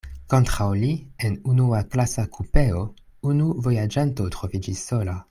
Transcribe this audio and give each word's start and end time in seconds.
Kontraŭ 0.33 0.67
li, 0.83 0.87
en 1.27 1.35
unuaklasa 1.51 2.25
kupeo, 2.37 2.81
unu 3.33 3.51
vojaĝanto 3.67 4.27
troviĝis 4.37 4.83
sola. 4.93 5.15